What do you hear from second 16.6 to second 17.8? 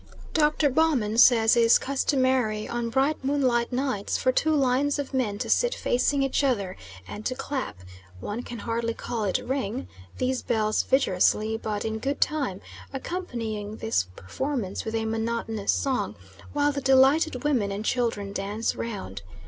the delighted women